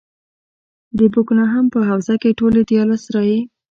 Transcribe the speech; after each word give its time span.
د 0.97 0.99
بوکنګهم 1.13 1.65
په 1.73 1.79
حوزه 1.89 2.15
کې 2.21 2.37
ټولې 2.39 2.61
دیارلس 2.69 3.03
رایې. 3.15 3.39